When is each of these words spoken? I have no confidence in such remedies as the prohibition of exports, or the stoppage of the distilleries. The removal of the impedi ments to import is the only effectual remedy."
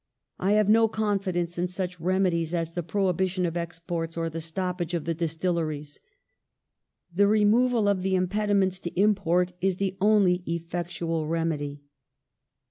I 0.39 0.53
have 0.53 0.67
no 0.67 0.87
confidence 0.87 1.59
in 1.59 1.67
such 1.67 1.99
remedies 1.99 2.55
as 2.55 2.73
the 2.73 2.81
prohibition 2.81 3.45
of 3.45 3.55
exports, 3.55 4.17
or 4.17 4.31
the 4.31 4.41
stoppage 4.41 4.95
of 4.95 5.05
the 5.05 5.13
distilleries. 5.13 5.99
The 7.13 7.27
removal 7.27 7.87
of 7.87 8.01
the 8.01 8.15
impedi 8.15 8.55
ments 8.55 8.79
to 8.79 8.99
import 8.99 9.53
is 9.61 9.77
the 9.77 9.97
only 10.01 10.41
effectual 10.47 11.27
remedy." 11.27 11.83